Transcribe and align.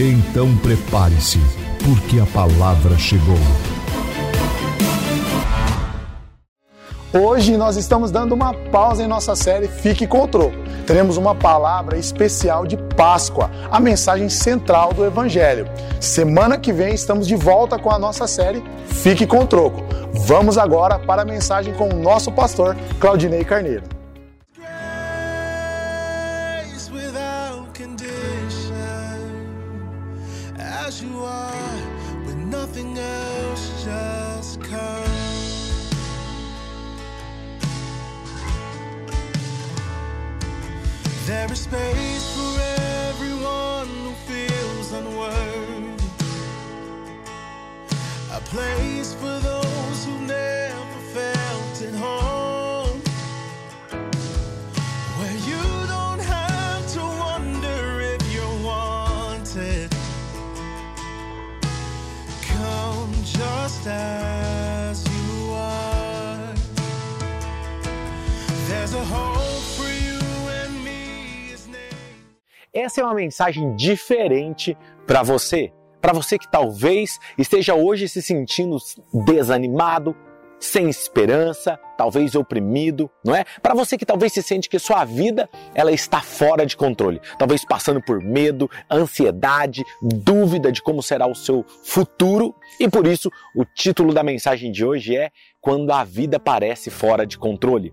Então 0.00 0.56
prepare-se, 0.58 1.40
porque 1.84 2.20
a 2.20 2.26
palavra 2.26 2.96
chegou. 2.96 3.34
Hoje 7.12 7.56
nós 7.56 7.76
estamos 7.76 8.12
dando 8.12 8.32
uma 8.32 8.54
pausa 8.54 9.02
em 9.02 9.08
nossa 9.08 9.34
série 9.34 9.66
Fique 9.66 10.06
com 10.06 10.22
o 10.22 10.28
Troco. 10.28 10.54
Teremos 10.86 11.16
uma 11.16 11.34
palavra 11.34 11.98
especial 11.98 12.64
de 12.64 12.76
Páscoa, 12.76 13.50
a 13.72 13.80
mensagem 13.80 14.28
central 14.28 14.92
do 14.92 15.04
Evangelho. 15.04 15.68
Semana 16.00 16.56
que 16.58 16.72
vem 16.72 16.94
estamos 16.94 17.26
de 17.26 17.34
volta 17.34 17.76
com 17.76 17.90
a 17.90 17.98
nossa 17.98 18.28
série 18.28 18.62
Fique 18.86 19.26
com 19.26 19.40
o 19.40 19.46
Troco. 19.48 19.82
Vamos 20.12 20.56
agora 20.56 20.96
para 20.96 21.22
a 21.22 21.24
mensagem 21.24 21.74
com 21.74 21.88
o 21.88 22.00
nosso 22.00 22.30
pastor 22.30 22.76
Claudinei 23.00 23.44
Carneiro. 23.44 23.97
There 41.28 41.52
is 41.52 41.60
space 41.60 42.34
for 42.34 42.58
everyone 43.10 43.88
who 43.88 44.12
feels 44.30 44.92
unworthy. 44.92 45.92
A 48.32 48.40
place 48.40 49.12
for 49.12 49.38
those 49.38 50.06
who 50.06 50.18
never 50.20 50.98
felt 51.12 51.82
at 51.82 51.94
home. 51.96 53.02
Where 55.18 55.38
you 55.50 55.62
don't 55.94 56.20
have 56.20 56.90
to 56.94 57.00
wonder 57.00 58.00
if 58.00 58.22
you're 58.32 58.60
wanted. 58.64 59.90
Come 62.40 63.12
just 63.22 63.86
as 63.86 64.17
Essa 72.78 73.00
é 73.00 73.04
uma 73.04 73.14
mensagem 73.14 73.74
diferente 73.74 74.78
para 75.04 75.24
você. 75.24 75.72
Para 76.00 76.12
você 76.12 76.38
que 76.38 76.48
talvez 76.48 77.18
esteja 77.36 77.74
hoje 77.74 78.08
se 78.08 78.22
sentindo 78.22 78.76
desanimado, 79.12 80.14
sem 80.60 80.88
esperança, 80.88 81.76
talvez 81.98 82.34
oprimido, 82.36 83.10
não 83.24 83.34
é? 83.34 83.44
Para 83.60 83.74
você 83.74 83.98
que 83.98 84.06
talvez 84.06 84.32
se 84.32 84.42
sente 84.42 84.68
que 84.68 84.78
sua 84.78 85.04
vida 85.04 85.50
ela 85.74 85.90
está 85.92 86.20
fora 86.22 86.64
de 86.64 86.76
controle, 86.76 87.20
talvez 87.36 87.64
passando 87.64 88.00
por 88.00 88.22
medo, 88.22 88.70
ansiedade, 88.90 89.84
dúvida 90.00 90.70
de 90.70 90.80
como 90.80 91.02
será 91.02 91.26
o 91.26 91.34
seu 91.34 91.64
futuro, 91.84 92.54
e 92.78 92.88
por 92.88 93.06
isso 93.06 93.30
o 93.54 93.64
título 93.64 94.14
da 94.14 94.22
mensagem 94.22 94.70
de 94.70 94.84
hoje 94.84 95.16
é 95.16 95.30
Quando 95.60 95.90
a 95.92 96.04
vida 96.04 96.38
parece 96.38 96.88
fora 96.88 97.26
de 97.26 97.36
controle. 97.36 97.92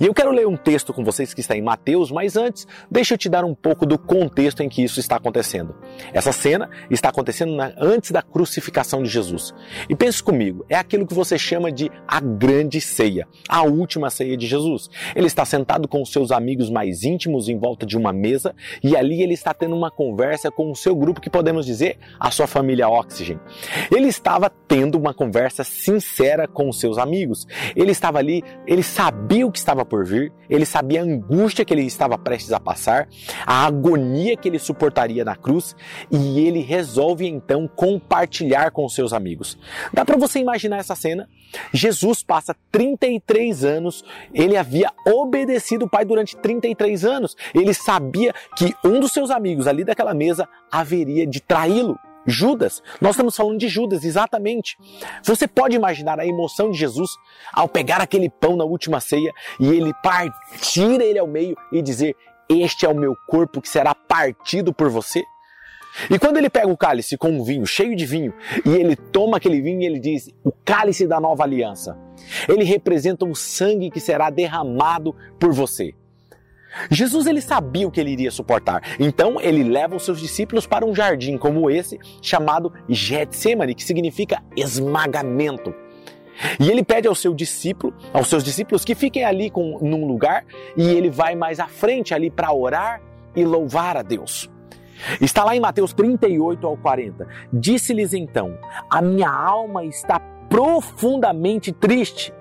E 0.00 0.04
eu 0.06 0.12
quero 0.12 0.30
ler 0.32 0.46
um 0.46 0.56
texto 0.56 0.92
com 0.92 1.02
vocês 1.04 1.32
que 1.32 1.40
está 1.40 1.56
em 1.56 1.62
Mateus, 1.62 2.10
mas 2.10 2.36
antes, 2.36 2.66
deixa 2.90 3.14
eu 3.14 3.18
te 3.18 3.28
dar 3.28 3.44
um 3.44 3.54
pouco 3.54 3.86
do 3.86 3.96
contexto 3.96 4.62
em 4.62 4.68
que 4.68 4.82
isso 4.82 5.00
está 5.00 5.16
acontecendo. 5.16 5.74
Essa 6.12 6.32
cena 6.32 6.68
está 6.90 7.08
acontecendo 7.08 7.54
na- 7.54 7.72
antes 7.78 8.10
da 8.10 8.20
crucificação 8.20 9.02
de 9.02 9.08
Jesus. 9.08 9.54
E 9.88 9.94
pense 9.94 10.22
comigo, 10.22 10.66
é 10.68 10.74
aquilo 10.76 11.06
que 11.06 11.14
você 11.14 11.38
chama 11.38 11.70
de 11.72 11.90
a 12.06 12.20
grande 12.20 12.80
ceia, 12.80 13.26
a 13.48 13.62
última 13.62 14.10
ceia 14.10 14.36
de 14.36 14.46
Jesus. 14.46 14.88
Ele 15.14 15.26
está 15.26 15.44
sentado 15.44 15.86
com 15.86 16.02
os 16.02 16.10
seus 16.10 16.30
amigos 16.30 16.70
mais 16.70 17.04
íntimos 17.04 17.48
em 17.48 17.58
volta 17.58 17.84
de 17.84 17.96
uma 17.96 18.12
mesa 18.12 18.54
e 18.82 18.96
ali 18.96 19.22
ele 19.22 19.34
está 19.34 19.52
tendo 19.52 19.76
uma 19.76 19.90
conversa 19.90 20.50
com 20.50 20.70
o 20.70 20.76
seu 20.76 20.94
grupo 20.94 21.20
que 21.20 21.30
podemos 21.30 21.66
dizer 21.66 21.98
a 22.18 22.30
sua 22.30 22.46
família 22.46 22.88
Oxygen. 22.88 23.38
Ele 23.94 24.08
estava 24.08 24.50
tendo 24.50 24.98
uma 24.98 25.12
conversa 25.12 25.64
sincera 25.64 26.48
com 26.48 26.68
os 26.68 26.80
seus 26.80 26.98
amigos. 26.98 27.46
Ele 27.76 27.92
estava 27.92 28.18
ali, 28.18 28.42
ele 28.66 28.82
sabia 28.82 29.46
o 29.46 29.52
que 29.52 29.58
estava 29.58 29.84
por 29.84 30.04
vir, 30.04 30.32
ele 30.48 30.64
sabia 30.64 31.00
a 31.00 31.04
angústia 31.04 31.64
que 31.64 31.74
ele 31.74 31.82
estava 31.82 32.16
prestes 32.16 32.52
a 32.52 32.60
passar, 32.60 33.08
a 33.46 33.66
agonia 33.66 34.36
que 34.36 34.48
ele 34.48 34.58
suportaria 34.58 35.24
na 35.24 35.36
cruz 35.36 35.76
e 36.10 36.40
ele 36.40 36.60
resolve 36.60 37.26
então 37.26 37.68
compartilhar 37.68 38.70
com 38.70 38.84
os 38.84 38.94
seus 38.94 39.12
amigos. 39.12 39.58
Dá 39.92 40.04
para 40.04 40.16
você 40.16 40.38
imaginar 40.38 40.78
essa 40.78 40.94
cena? 40.94 41.28
Jesus 41.72 42.22
passa 42.22 42.56
33 42.72 43.33
anos, 43.64 44.04
ele 44.32 44.56
havia 44.56 44.90
obedecido 45.06 45.86
o 45.86 45.88
Pai 45.88 46.04
durante 46.04 46.36
33 46.36 47.04
anos. 47.04 47.36
Ele 47.54 47.74
sabia 47.74 48.32
que 48.56 48.74
um 48.84 49.00
dos 49.00 49.12
seus 49.12 49.30
amigos 49.30 49.66
ali 49.66 49.84
daquela 49.84 50.14
mesa 50.14 50.48
haveria 50.70 51.26
de 51.26 51.40
traí-lo. 51.40 51.98
Judas, 52.26 52.82
nós 53.00 53.10
estamos 53.10 53.36
falando 53.36 53.58
de 53.58 53.68
Judas, 53.68 54.02
exatamente. 54.02 54.78
Você 55.22 55.46
pode 55.46 55.76
imaginar 55.76 56.18
a 56.18 56.26
emoção 56.26 56.70
de 56.70 56.78
Jesus 56.78 57.10
ao 57.52 57.68
pegar 57.68 58.00
aquele 58.00 58.30
pão 58.30 58.56
na 58.56 58.64
última 58.64 58.98
ceia 58.98 59.30
e 59.60 59.68
ele 59.68 59.92
partir 60.02 61.00
ele 61.00 61.18
ao 61.18 61.26
meio 61.26 61.54
e 61.70 61.82
dizer: 61.82 62.16
Este 62.48 62.86
é 62.86 62.88
o 62.88 62.96
meu 62.96 63.14
corpo 63.26 63.60
que 63.60 63.68
será 63.68 63.94
partido 63.94 64.72
por 64.72 64.88
você? 64.88 65.22
E 66.10 66.18
quando 66.18 66.36
ele 66.36 66.50
pega 66.50 66.68
o 66.68 66.76
cálice 66.76 67.16
com 67.16 67.30
um 67.30 67.44
vinho, 67.44 67.66
cheio 67.66 67.94
de 67.94 68.04
vinho, 68.04 68.34
e 68.64 68.70
ele 68.70 68.96
toma 68.96 69.36
aquele 69.36 69.60
vinho 69.60 69.80
e 69.80 69.86
ele 69.86 70.00
diz: 70.00 70.28
O 70.42 70.50
cálice 70.50 71.06
da 71.06 71.20
nova 71.20 71.44
aliança. 71.44 71.96
Ele 72.48 72.64
representa 72.64 73.24
o 73.24 73.34
sangue 73.34 73.90
que 73.90 74.00
será 74.00 74.30
derramado 74.30 75.14
por 75.38 75.52
você. 75.52 75.94
Jesus 76.90 77.26
ele 77.26 77.40
sabia 77.40 77.86
o 77.86 77.90
que 77.90 78.00
ele 78.00 78.10
iria 78.10 78.30
suportar. 78.30 78.82
Então 78.98 79.40
ele 79.40 79.62
leva 79.62 79.94
os 79.94 80.04
seus 80.04 80.20
discípulos 80.20 80.66
para 80.66 80.84
um 80.84 80.94
jardim 80.94 81.38
como 81.38 81.70
esse, 81.70 81.98
chamado 82.20 82.72
Getsemane, 82.88 83.74
que 83.74 83.84
significa 83.84 84.42
esmagamento. 84.56 85.72
E 86.58 86.68
ele 86.68 86.82
pede 86.82 87.06
ao 87.06 87.14
seu 87.14 87.32
discípulo, 87.32 87.94
aos 88.12 88.28
seus 88.28 88.42
discípulos 88.42 88.84
que 88.84 88.96
fiquem 88.96 89.24
ali 89.24 89.50
com, 89.50 89.78
num 89.80 90.04
lugar 90.04 90.44
e 90.76 90.88
ele 90.88 91.08
vai 91.08 91.36
mais 91.36 91.60
à 91.60 91.68
frente 91.68 92.12
ali 92.12 92.28
para 92.28 92.52
orar 92.52 93.00
e 93.36 93.44
louvar 93.44 93.96
a 93.96 94.02
Deus. 94.02 94.50
Está 95.20 95.44
lá 95.44 95.54
em 95.54 95.60
Mateus 95.60 95.92
38 95.92 96.66
ao 96.66 96.76
40. 96.76 97.26
Disse-lhes 97.52 98.12
então: 98.12 98.56
A 98.88 99.00
minha 99.00 99.30
alma 99.30 99.84
está 99.84 100.18
profundamente 100.48 101.72
triste, 101.72 102.32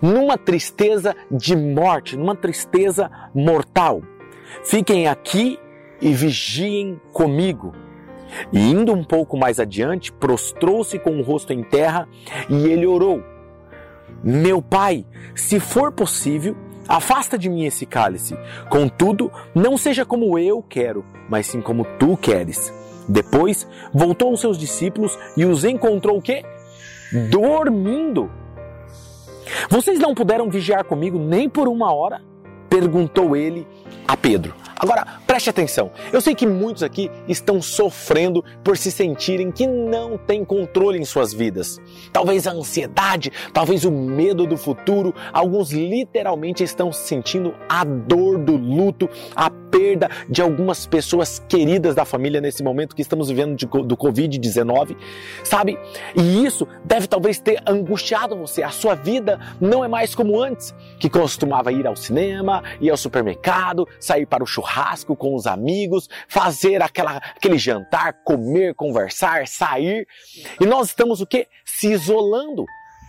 numa 0.00 0.36
tristeza 0.36 1.14
de 1.30 1.56
morte, 1.56 2.16
numa 2.16 2.36
tristeza 2.36 3.10
mortal. 3.34 4.02
Fiquem 4.64 5.08
aqui 5.08 5.58
e 6.00 6.12
vigiem 6.12 7.00
comigo. 7.12 7.74
E 8.52 8.70
indo 8.70 8.92
um 8.92 9.04
pouco 9.04 9.36
mais 9.36 9.60
adiante, 9.60 10.12
prostrou-se 10.12 10.98
com 10.98 11.18
o 11.18 11.22
rosto 11.22 11.52
em 11.52 11.62
terra 11.62 12.08
e 12.48 12.66
ele 12.66 12.86
orou: 12.86 13.22
Meu 14.22 14.60
pai, 14.60 15.06
se 15.34 15.60
for 15.60 15.92
possível, 15.92 16.56
afasta 16.88 17.38
de 17.38 17.48
mim 17.48 17.64
esse 17.64 17.86
cálice. 17.86 18.36
Contudo, 18.68 19.30
não 19.54 19.76
seja 19.76 20.04
como 20.04 20.38
eu 20.38 20.62
quero, 20.62 21.04
mas 21.28 21.46
sim 21.46 21.60
como 21.60 21.84
tu 21.98 22.16
queres. 22.16 22.72
Depois, 23.08 23.66
voltou 23.92 24.30
aos 24.30 24.40
seus 24.40 24.58
discípulos 24.58 25.18
e 25.36 25.44
os 25.44 25.64
encontrou 25.64 26.18
o 26.18 26.22
quê? 26.22 26.44
Dormindo. 27.30 28.30
Vocês 29.68 29.98
não 29.98 30.14
puderam 30.14 30.48
vigiar 30.48 30.84
comigo 30.84 31.18
nem 31.18 31.48
por 31.48 31.68
uma 31.68 31.92
hora? 31.92 32.22
Perguntou 32.68 33.36
ele 33.36 33.66
a 34.06 34.16
Pedro. 34.16 34.54
Agora, 34.78 35.06
preste 35.26 35.48
atenção. 35.48 35.90
Eu 36.12 36.20
sei 36.20 36.34
que 36.34 36.46
muitos 36.46 36.82
aqui 36.82 37.10
estão 37.28 37.62
sofrendo 37.62 38.44
por 38.62 38.76
se 38.76 38.90
sentirem 38.90 39.50
que 39.50 39.66
não 39.66 40.18
têm 40.18 40.44
controle 40.44 40.98
em 40.98 41.04
suas 41.04 41.32
vidas. 41.32 41.80
Talvez 42.12 42.46
a 42.46 42.52
ansiedade, 42.52 43.32
talvez 43.52 43.84
o 43.84 43.90
medo 43.90 44.46
do 44.46 44.56
futuro. 44.56 45.14
Alguns 45.32 45.70
literalmente 45.70 46.64
estão 46.64 46.92
sentindo 46.92 47.54
a 47.68 47.84
dor 47.84 48.38
do 48.38 48.56
luto, 48.56 49.08
a 49.34 49.48
perda 49.48 50.08
de 50.28 50.40
algumas 50.42 50.86
pessoas 50.86 51.40
queridas 51.48 51.94
da 51.94 52.04
família 52.04 52.40
nesse 52.40 52.62
momento 52.62 52.94
que 52.94 53.02
estamos 53.02 53.28
vivendo 53.28 53.56
de, 53.56 53.66
do 53.66 53.96
Covid-19, 53.96 54.96
sabe? 55.42 55.78
E 56.16 56.44
isso 56.44 56.66
deve 56.84 57.06
talvez 57.06 57.40
ter 57.40 57.60
angustiado 57.66 58.36
você. 58.36 58.62
A 58.62 58.70
sua 58.70 58.94
vida 58.94 59.38
não 59.60 59.84
é 59.84 59.88
mais 59.88 60.14
como 60.14 60.40
antes, 60.40 60.74
que 60.98 61.10
costumava 61.10 61.72
ir 61.72 61.86
ao 61.86 61.96
cinema, 61.96 62.62
ir 62.80 62.90
ao 62.90 62.96
supermercado, 62.96 63.88
sair 63.98 64.26
para 64.26 64.44
o 64.44 64.46
churrasco 64.46 64.63
com 65.16 65.34
os 65.34 65.46
amigos, 65.46 66.08
fazer 66.28 66.82
aquela, 66.82 67.16
aquele 67.16 67.58
jantar, 67.58 68.14
comer, 68.24 68.74
conversar, 68.74 69.46
sair. 69.46 70.06
E 70.60 70.66
nós 70.66 70.88
estamos 70.88 71.20
o 71.20 71.26
quê? 71.26 71.46
Se 71.64 71.92
isolando 71.92 72.64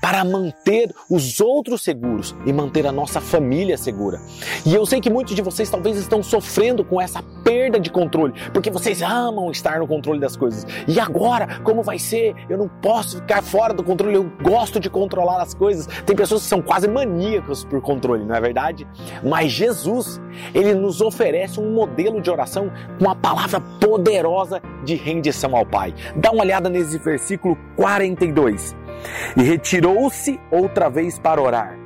para 0.05 0.23
manter 0.23 0.93
os 1.09 1.41
outros 1.41 1.81
seguros 1.81 2.35
e 2.45 2.53
manter 2.53 2.85
a 2.85 2.91
nossa 2.91 3.19
família 3.19 3.75
segura. 3.75 4.21
E 4.63 4.71
eu 4.71 4.85
sei 4.85 5.01
que 5.01 5.09
muitos 5.09 5.33
de 5.33 5.41
vocês 5.41 5.67
talvez 5.67 5.97
estão 5.97 6.21
sofrendo 6.21 6.85
com 6.85 7.01
essa 7.01 7.23
perda 7.43 7.79
de 7.79 7.89
controle, 7.89 8.31
porque 8.53 8.69
vocês 8.69 9.01
amam 9.01 9.49
estar 9.49 9.79
no 9.79 9.87
controle 9.87 10.19
das 10.19 10.37
coisas. 10.37 10.63
E 10.87 10.99
agora, 10.99 11.59
como 11.63 11.81
vai 11.81 11.97
ser? 11.97 12.35
Eu 12.47 12.55
não 12.55 12.67
posso 12.67 13.17
ficar 13.17 13.41
fora 13.41 13.73
do 13.73 13.83
controle, 13.83 14.13
eu 14.13 14.31
gosto 14.43 14.79
de 14.79 14.91
controlar 14.91 15.41
as 15.41 15.55
coisas. 15.55 15.87
Tem 16.05 16.15
pessoas 16.15 16.43
que 16.43 16.49
são 16.49 16.61
quase 16.61 16.87
maníacos 16.87 17.65
por 17.65 17.81
controle, 17.81 18.23
não 18.25 18.35
é 18.35 18.39
verdade? 18.39 18.87
Mas 19.23 19.51
Jesus, 19.51 20.21
ele 20.53 20.75
nos 20.75 21.01
oferece 21.01 21.59
um 21.59 21.73
modelo 21.73 22.21
de 22.21 22.29
oração 22.29 22.71
com 22.99 23.09
a 23.09 23.15
palavra 23.15 23.59
poderosa 23.81 24.61
de 24.83 24.93
rendição 24.93 25.55
ao 25.55 25.65
Pai. 25.65 25.95
Dá 26.15 26.29
uma 26.29 26.43
olhada 26.43 26.69
nesse 26.69 26.99
versículo 26.99 27.57
42 27.75 28.84
e 29.35 29.43
retirou-se 29.43 30.39
outra 30.51 30.89
vez 30.89 31.19
para 31.19 31.41
orar. 31.41 31.77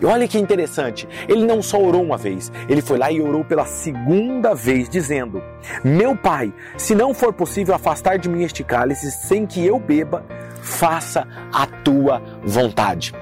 E 0.00 0.04
olha 0.04 0.26
que 0.26 0.36
interessante, 0.36 1.08
ele 1.28 1.46
não 1.46 1.62
só 1.62 1.80
orou 1.80 2.02
uma 2.02 2.16
vez, 2.16 2.50
ele 2.68 2.82
foi 2.82 2.98
lá 2.98 3.12
e 3.12 3.20
orou 3.20 3.44
pela 3.44 3.64
segunda 3.64 4.52
vez, 4.52 4.88
dizendo: 4.88 5.40
Meu 5.84 6.16
pai, 6.16 6.52
se 6.76 6.92
não 6.94 7.14
for 7.14 7.32
possível 7.32 7.74
afastar 7.74 8.18
de 8.18 8.28
mim 8.28 8.42
este 8.42 8.64
cálice 8.64 9.12
sem 9.12 9.46
que 9.46 9.64
eu 9.64 9.78
beba, 9.78 10.24
faça 10.60 11.26
a 11.52 11.66
tua 11.66 12.20
vontade. 12.42 13.14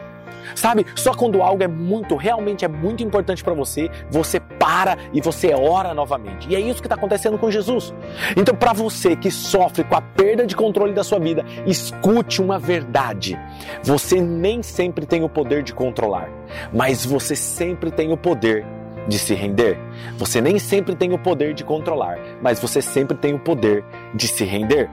Sabe? 0.55 0.87
Só 0.95 1.15
quando 1.15 1.43
algo 1.43 1.63
é 1.63 1.69
muito, 1.69 2.17
realmente 2.17 2.65
é 2.65 2.69
muito 2.69 3.03
importante 3.03 3.43
para 3.43 3.55
você, 3.55 3.91
você 4.11 4.41
para 4.41 4.97
e 5.13 5.21
você 5.21 5.55
ora 5.55 5.95
novamente. 5.95 6.49
E 6.49 6.55
é 6.55 6.61
isso 6.61 6.81
que 6.81 6.87
está 6.87 6.95
acontecendo 6.95 7.39
com 7.39 7.51
Jesus. 7.51 7.95
Então, 8.37 8.55
para 8.55 8.73
você 8.73 9.17
que 9.17 9.31
sofre 9.31 9.85
com 9.85 9.97
a 9.97 10.01
perda 10.01 10.47
de 10.47 10.57
controle 10.57 10.93
da 10.93 11.05
sua 11.05 11.19
vida, 11.19 11.45
escute 11.67 12.43
uma 12.43 12.59
verdade. 12.59 13.39
Você 13.83 14.21
nem 14.21 14.63
sempre 14.63 15.07
tem 15.07 15.25
o 15.25 15.29
poder 15.29 15.63
de 15.63 15.73
controlar, 15.73 16.29
mas 16.73 17.05
você 17.05 17.35
sempre 17.35 17.91
tem 17.91 18.13
o 18.13 18.17
poder 18.17 18.65
de 19.09 19.19
se 19.19 19.35
render. 19.35 19.79
Você 20.19 20.41
nem 20.41 20.59
sempre 20.59 20.95
tem 20.95 21.13
o 21.13 21.19
poder 21.19 21.55
de 21.55 21.65
controlar, 21.65 22.19
mas 22.43 22.61
você 22.61 22.83
sempre 22.83 23.17
tem 23.17 23.35
o 23.35 23.39
poder 23.39 23.85
de 24.15 24.29
se 24.29 24.45
render. 24.45 24.89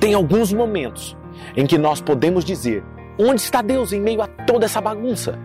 Tem 0.00 0.14
alguns 0.14 0.52
momentos 0.52 1.16
em 1.56 1.66
que 1.66 1.78
nós 1.78 2.00
podemos 2.00 2.44
dizer 2.44 2.84
Onde 3.18 3.40
está 3.40 3.62
Deus 3.62 3.92
em 3.92 4.00
meio 4.00 4.22
a 4.22 4.26
toda 4.26 4.64
essa 4.64 4.80
bagunça? 4.80 5.38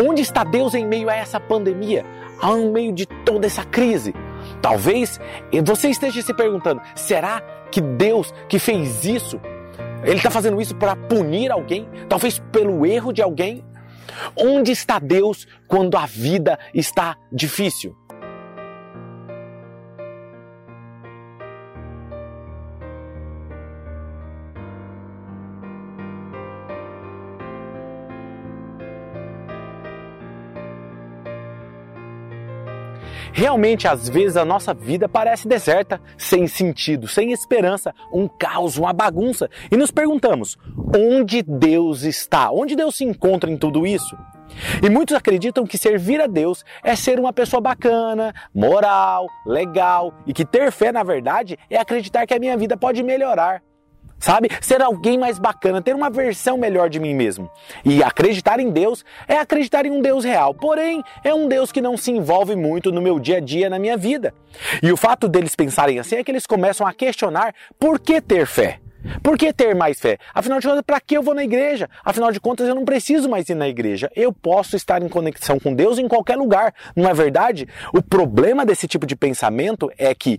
Onde 0.00 0.22
está 0.22 0.44
Deus 0.44 0.74
em 0.74 0.86
meio 0.86 1.08
a 1.08 1.14
essa 1.14 1.40
pandemia? 1.40 2.04
Em 2.42 2.70
meio 2.70 2.92
de 2.92 3.06
toda 3.06 3.46
essa 3.46 3.64
crise? 3.64 4.14
Talvez 4.62 5.18
você 5.64 5.88
esteja 5.88 6.22
se 6.22 6.32
perguntando: 6.34 6.80
será 6.94 7.40
que 7.70 7.80
Deus 7.80 8.32
que 8.48 8.58
fez 8.58 9.04
isso, 9.04 9.40
ele 10.04 10.16
está 10.16 10.30
fazendo 10.30 10.60
isso 10.60 10.76
para 10.76 10.94
punir 10.94 11.50
alguém? 11.50 11.88
Talvez 12.08 12.38
pelo 12.52 12.86
erro 12.86 13.12
de 13.12 13.22
alguém? 13.22 13.64
Onde 14.36 14.70
está 14.70 14.98
Deus 14.98 15.46
quando 15.66 15.96
a 15.96 16.06
vida 16.06 16.58
está 16.72 17.16
difícil? 17.32 17.96
Realmente, 33.32 33.88
às 33.88 34.08
vezes, 34.08 34.36
a 34.36 34.44
nossa 34.44 34.74
vida 34.74 35.08
parece 35.08 35.48
deserta, 35.48 36.00
sem 36.16 36.46
sentido, 36.46 37.08
sem 37.08 37.32
esperança, 37.32 37.94
um 38.12 38.28
caos, 38.28 38.76
uma 38.76 38.92
bagunça. 38.92 39.48
E 39.70 39.76
nos 39.76 39.90
perguntamos: 39.90 40.56
onde 40.94 41.42
Deus 41.42 42.02
está? 42.02 42.50
Onde 42.50 42.76
Deus 42.76 42.96
se 42.96 43.04
encontra 43.04 43.50
em 43.50 43.56
tudo 43.56 43.86
isso? 43.86 44.16
E 44.82 44.88
muitos 44.88 45.16
acreditam 45.16 45.66
que 45.66 45.78
servir 45.78 46.20
a 46.20 46.26
Deus 46.26 46.64
é 46.82 46.94
ser 46.94 47.18
uma 47.18 47.32
pessoa 47.32 47.60
bacana, 47.60 48.32
moral, 48.54 49.26
legal 49.46 50.14
e 50.26 50.32
que 50.32 50.44
ter 50.44 50.70
fé, 50.70 50.92
na 50.92 51.02
verdade, 51.02 51.58
é 51.68 51.76
acreditar 51.76 52.26
que 52.26 52.34
a 52.34 52.38
minha 52.38 52.56
vida 52.56 52.76
pode 52.76 53.02
melhorar 53.02 53.62
sabe? 54.18 54.48
Ser 54.60 54.82
alguém 54.82 55.18
mais 55.18 55.38
bacana, 55.38 55.82
ter 55.82 55.94
uma 55.94 56.10
versão 56.10 56.56
melhor 56.56 56.88
de 56.88 56.98
mim 56.98 57.14
mesmo. 57.14 57.50
E 57.84 58.02
acreditar 58.02 58.60
em 58.60 58.70
Deus 58.70 59.04
é 59.28 59.36
acreditar 59.36 59.86
em 59.86 59.90
um 59.90 60.00
Deus 60.00 60.24
real, 60.24 60.54
porém 60.54 61.02
é 61.22 61.34
um 61.34 61.48
Deus 61.48 61.70
que 61.70 61.80
não 61.80 61.96
se 61.96 62.10
envolve 62.10 62.56
muito 62.56 62.90
no 62.90 63.02
meu 63.02 63.18
dia 63.18 63.38
a 63.38 63.40
dia, 63.40 63.70
na 63.70 63.78
minha 63.78 63.96
vida. 63.96 64.34
E 64.82 64.92
o 64.92 64.96
fato 64.96 65.28
deles 65.28 65.54
pensarem 65.54 65.98
assim 65.98 66.16
é 66.16 66.24
que 66.24 66.30
eles 66.30 66.46
começam 66.46 66.86
a 66.86 66.92
questionar 66.92 67.54
por 67.78 67.98
que 67.98 68.20
ter 68.20 68.46
fé. 68.46 68.80
Por 69.22 69.36
que 69.36 69.52
ter 69.52 69.74
mais 69.74 70.00
fé? 70.00 70.18
Afinal 70.34 70.58
de 70.58 70.66
contas, 70.66 70.82
para 70.82 71.00
que 71.00 71.16
eu 71.16 71.22
vou 71.22 71.34
na 71.34 71.44
igreja? 71.44 71.88
Afinal 72.04 72.32
de 72.32 72.40
contas, 72.40 72.66
eu 72.66 72.74
não 72.74 72.84
preciso 72.84 73.28
mais 73.28 73.48
ir 73.48 73.54
na 73.54 73.68
igreja. 73.68 74.10
Eu 74.16 74.32
posso 74.32 74.76
estar 74.76 75.02
em 75.02 75.08
conexão 75.08 75.58
com 75.58 75.74
Deus 75.74 75.98
em 75.98 76.08
qualquer 76.08 76.36
lugar, 76.36 76.74
não 76.96 77.08
é 77.08 77.12
verdade? 77.12 77.68
O 77.92 78.02
problema 78.02 78.64
desse 78.64 78.88
tipo 78.88 79.06
de 79.06 79.14
pensamento 79.14 79.90
é 79.98 80.14
que 80.14 80.38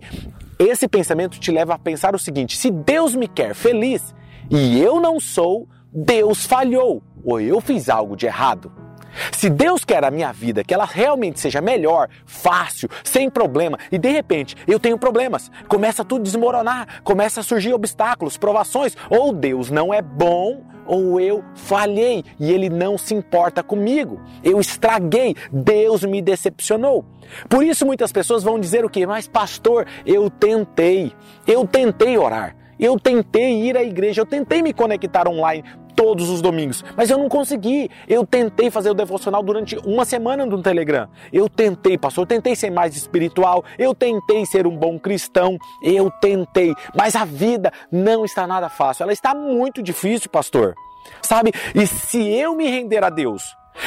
esse 0.58 0.88
pensamento 0.88 1.38
te 1.38 1.50
leva 1.50 1.74
a 1.74 1.78
pensar 1.78 2.14
o 2.14 2.18
seguinte: 2.18 2.56
se 2.56 2.70
Deus 2.70 3.14
me 3.14 3.28
quer 3.28 3.54
feliz 3.54 4.14
e 4.50 4.80
eu 4.80 5.00
não 5.00 5.20
sou, 5.20 5.68
Deus 5.92 6.44
falhou 6.44 7.02
ou 7.24 7.40
eu 7.40 7.60
fiz 7.60 7.88
algo 7.88 8.16
de 8.16 8.26
errado. 8.26 8.85
Se 9.32 9.48
Deus 9.48 9.84
quer 9.84 10.04
a 10.04 10.10
minha 10.10 10.32
vida, 10.32 10.64
que 10.64 10.74
ela 10.74 10.84
realmente 10.84 11.40
seja 11.40 11.60
melhor, 11.60 12.08
fácil, 12.24 12.88
sem 13.04 13.30
problema, 13.30 13.78
e 13.90 13.98
de 13.98 14.10
repente 14.10 14.56
eu 14.66 14.78
tenho 14.78 14.98
problemas, 14.98 15.50
começa 15.68 16.04
tudo 16.04 16.20
a 16.20 16.24
desmoronar, 16.24 17.02
começa 17.02 17.40
a 17.40 17.44
surgir 17.44 17.72
obstáculos, 17.72 18.36
provações, 18.36 18.96
ou 19.10 19.32
Deus 19.32 19.70
não 19.70 19.92
é 19.92 20.00
bom, 20.02 20.62
ou 20.86 21.20
eu 21.20 21.44
falhei 21.54 22.24
e 22.38 22.52
ele 22.52 22.70
não 22.70 22.96
se 22.96 23.14
importa 23.14 23.62
comigo. 23.62 24.20
Eu 24.42 24.60
estraguei, 24.60 25.34
Deus 25.52 26.04
me 26.04 26.22
decepcionou. 26.22 27.04
Por 27.48 27.64
isso 27.64 27.84
muitas 27.84 28.12
pessoas 28.12 28.42
vão 28.42 28.58
dizer 28.58 28.84
o 28.84 28.88
quê? 28.88 29.04
Mas 29.04 29.26
pastor, 29.26 29.86
eu 30.04 30.30
tentei. 30.30 31.12
Eu 31.46 31.66
tentei 31.66 32.16
orar. 32.16 32.56
Eu 32.78 33.00
tentei 33.00 33.62
ir 33.62 33.76
à 33.76 33.82
igreja, 33.82 34.20
eu 34.20 34.26
tentei 34.26 34.62
me 34.62 34.72
conectar 34.72 35.26
online 35.26 35.64
todos 35.96 36.28
os 36.28 36.42
domingos, 36.42 36.84
mas 36.94 37.10
eu 37.10 37.18
não 37.18 37.28
consegui. 37.28 37.90
Eu 38.06 38.24
tentei 38.26 38.70
fazer 38.70 38.90
o 38.90 38.94
devocional 38.94 39.42
durante 39.42 39.76
uma 39.78 40.04
semana 40.04 40.44
no 40.44 40.62
Telegram. 40.62 41.08
Eu 41.32 41.48
tentei, 41.48 41.96
pastor, 41.96 42.22
eu 42.22 42.28
tentei 42.28 42.54
ser 42.54 42.70
mais 42.70 42.94
espiritual, 42.94 43.64
eu 43.78 43.94
tentei 43.94 44.44
ser 44.44 44.66
um 44.66 44.76
bom 44.76 44.98
cristão, 44.98 45.58
eu 45.82 46.10
tentei, 46.20 46.74
mas 46.94 47.16
a 47.16 47.24
vida 47.24 47.72
não 47.90 48.24
está 48.24 48.46
nada 48.46 48.68
fácil. 48.68 49.04
Ela 49.04 49.12
está 49.12 49.34
muito 49.34 49.82
difícil, 49.82 50.30
pastor. 50.30 50.74
Sabe? 51.22 51.52
E 51.74 51.86
se 51.86 52.22
eu 52.32 52.54
me 52.54 52.68
render 52.68 53.02
a 53.02 53.10
Deus, 53.10 53.42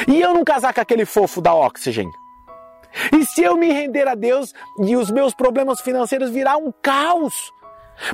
e 0.08 0.20
eu 0.20 0.34
não 0.34 0.44
casar 0.44 0.74
com 0.74 0.80
aquele 0.80 1.04
fofo 1.04 1.40
da 1.40 1.54
Oxygen, 1.54 2.10
e 3.12 3.24
se 3.24 3.42
eu 3.42 3.56
me 3.56 3.72
render 3.72 4.08
a 4.08 4.14
Deus 4.14 4.52
e 4.80 4.96
os 4.96 5.10
meus 5.10 5.32
problemas 5.32 5.80
financeiros 5.80 6.30
virar 6.30 6.56
um 6.56 6.72
caos? 6.82 7.52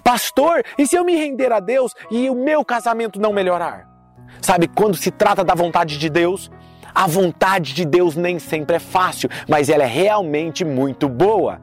Pastor, 0.03 0.63
e 0.79 0.87
se 0.87 0.97
eu 0.97 1.05
me 1.05 1.17
render 1.17 1.53
a 1.53 1.61
Deus 1.61 1.93
e 2.11 2.29
o 2.31 2.35
meu 2.35 2.65
casamento 2.65 3.21
não 3.21 3.33
melhorar? 3.33 3.89
Sabe, 4.41 4.69
quando 4.69 4.97
se 4.97 5.11
trata 5.11 5.45
da 5.45 5.55
vontade 5.55 5.99
de 5.99 6.09
Deus, 6.09 6.51
a 6.95 7.07
vontade 7.07 7.75
de 7.75 7.85
Deus 7.85 8.17
nem 8.17 8.39
sempre 8.39 8.77
é 8.77 8.79
fácil, 8.81 9.29
mas 9.49 9.69
ela 9.69 9.85
é 9.85 9.87
realmente 9.87 10.65
muito 10.65 11.09
boa. 11.09 11.61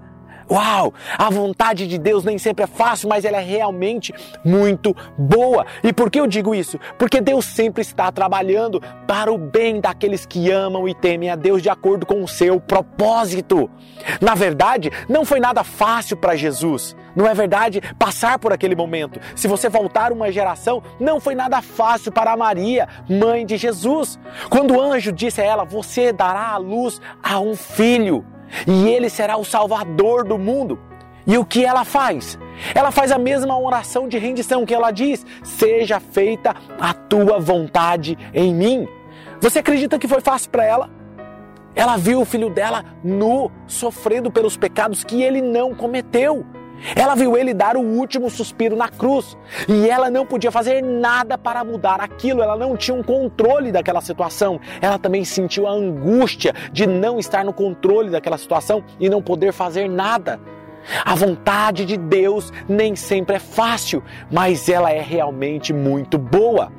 Uau! 0.49 0.93
A 1.17 1.29
vontade 1.29 1.87
de 1.87 1.97
Deus 1.97 2.23
nem 2.23 2.37
sempre 2.37 2.63
é 2.63 2.67
fácil, 2.67 3.09
mas 3.09 3.25
ela 3.25 3.37
é 3.37 3.43
realmente 3.43 4.13
muito 4.43 4.95
boa. 5.17 5.65
E 5.83 5.93
por 5.93 6.09
que 6.09 6.19
eu 6.19 6.27
digo 6.27 6.53
isso? 6.53 6.79
Porque 6.97 7.21
Deus 7.21 7.45
sempre 7.45 7.81
está 7.81 8.11
trabalhando 8.11 8.81
para 9.07 9.31
o 9.31 9.37
bem 9.37 9.79
daqueles 9.79 10.25
que 10.25 10.51
amam 10.51 10.87
e 10.87 10.93
temem 10.93 11.29
a 11.29 11.35
Deus 11.35 11.61
de 11.61 11.69
acordo 11.69 12.05
com 12.05 12.23
o 12.23 12.27
seu 12.27 12.59
propósito. 12.59 13.69
Na 14.21 14.35
verdade, 14.35 14.91
não 15.07 15.25
foi 15.25 15.39
nada 15.39 15.63
fácil 15.63 16.17
para 16.17 16.35
Jesus. 16.35 16.95
Não 17.15 17.27
é 17.27 17.33
verdade? 17.33 17.81
Passar 17.97 18.39
por 18.39 18.51
aquele 18.51 18.75
momento. 18.75 19.19
Se 19.35 19.47
você 19.47 19.69
voltar 19.69 20.11
uma 20.11 20.31
geração, 20.31 20.81
não 20.99 21.19
foi 21.19 21.35
nada 21.35 21.61
fácil 21.61 22.11
para 22.11 22.35
Maria, 22.35 22.87
mãe 23.07 23.45
de 23.45 23.57
Jesus. 23.57 24.19
Quando 24.49 24.75
o 24.75 24.81
anjo 24.81 25.11
disse 25.11 25.41
a 25.41 25.45
ela: 25.45 25.63
Você 25.63 26.11
dará 26.11 26.49
a 26.49 26.57
luz 26.57 26.99
a 27.21 27.39
um 27.39 27.55
filho 27.55 28.25
e 28.67 28.89
ele 28.89 29.09
será 29.09 29.37
o 29.37 29.45
salvador 29.45 30.23
do 30.23 30.37
mundo. 30.37 30.79
E 31.25 31.37
o 31.37 31.45
que 31.45 31.63
ela 31.63 31.85
faz? 31.85 32.37
Ela 32.75 32.91
faz 32.91 33.11
a 33.11 33.17
mesma 33.17 33.57
oração 33.57 34.07
de 34.07 34.17
rendição 34.17 34.65
que 34.65 34.73
ela 34.73 34.91
diz: 34.91 35.25
Seja 35.43 35.99
feita 35.99 36.55
a 36.79 36.93
tua 36.93 37.39
vontade 37.39 38.17
em 38.33 38.53
mim. 38.53 38.87
Você 39.39 39.59
acredita 39.59 39.97
que 39.97 40.07
foi 40.07 40.21
fácil 40.21 40.49
para 40.49 40.65
ela? 40.65 40.89
Ela 41.75 41.97
viu 41.97 42.21
o 42.21 42.25
filho 42.25 42.49
dela 42.49 42.85
nu, 43.03 43.51
sofrendo 43.65 44.29
pelos 44.29 44.55
pecados 44.55 45.03
que 45.03 45.23
ele 45.23 45.41
não 45.41 45.73
cometeu. 45.73 46.45
Ela 46.95 47.15
viu 47.15 47.37
ele 47.37 47.53
dar 47.53 47.77
o 47.77 47.81
último 47.81 48.29
suspiro 48.29 48.75
na 48.75 48.89
cruz 48.89 49.37
e 49.67 49.89
ela 49.89 50.09
não 50.09 50.25
podia 50.25 50.51
fazer 50.51 50.81
nada 50.81 51.37
para 51.37 51.63
mudar 51.63 52.01
aquilo, 52.01 52.41
ela 52.41 52.57
não 52.57 52.75
tinha 52.75 52.95
um 52.95 53.03
controle 53.03 53.71
daquela 53.71 54.01
situação. 54.01 54.59
Ela 54.81 54.99
também 54.99 55.23
sentiu 55.23 55.67
a 55.67 55.71
angústia 55.71 56.53
de 56.71 56.85
não 56.85 57.19
estar 57.19 57.45
no 57.45 57.53
controle 57.53 58.09
daquela 58.09 58.37
situação 58.37 58.83
e 58.99 59.09
não 59.09 59.21
poder 59.21 59.53
fazer 59.53 59.87
nada. 59.87 60.39
A 61.05 61.15
vontade 61.15 61.85
de 61.85 61.97
Deus 61.97 62.51
nem 62.67 62.95
sempre 62.95 63.37
é 63.37 63.39
fácil, 63.39 64.03
mas 64.29 64.67
ela 64.67 64.91
é 64.91 65.01
realmente 65.01 65.71
muito 65.71 66.17
boa. 66.17 66.71